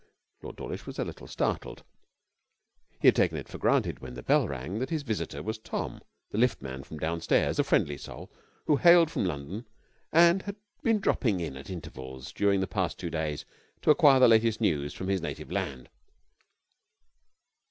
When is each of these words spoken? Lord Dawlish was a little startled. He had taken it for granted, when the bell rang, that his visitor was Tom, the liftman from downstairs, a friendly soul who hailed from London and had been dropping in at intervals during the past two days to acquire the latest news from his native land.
Lord 0.41 0.55
Dawlish 0.55 0.87
was 0.87 0.97
a 0.97 1.05
little 1.05 1.27
startled. 1.27 1.83
He 2.99 3.07
had 3.07 3.15
taken 3.15 3.37
it 3.37 3.47
for 3.47 3.59
granted, 3.59 3.99
when 3.99 4.15
the 4.15 4.23
bell 4.23 4.47
rang, 4.47 4.79
that 4.79 4.89
his 4.89 5.03
visitor 5.03 5.43
was 5.43 5.59
Tom, 5.59 6.01
the 6.31 6.39
liftman 6.39 6.83
from 6.83 6.97
downstairs, 6.97 7.59
a 7.59 7.63
friendly 7.63 7.97
soul 7.97 8.31
who 8.65 8.77
hailed 8.77 9.11
from 9.11 9.25
London 9.25 9.67
and 10.11 10.41
had 10.41 10.55
been 10.81 10.99
dropping 11.01 11.39
in 11.39 11.55
at 11.55 11.69
intervals 11.69 12.33
during 12.33 12.61
the 12.61 12.65
past 12.67 12.97
two 12.97 13.11
days 13.11 13.45
to 13.83 13.91
acquire 13.91 14.19
the 14.19 14.27
latest 14.27 14.59
news 14.59 14.91
from 14.91 15.07
his 15.07 15.21
native 15.21 15.51
land. 15.51 15.87